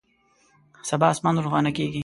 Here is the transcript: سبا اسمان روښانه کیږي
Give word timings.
سبا 0.89 1.07
اسمان 1.13 1.35
روښانه 1.45 1.71
کیږي 1.77 1.99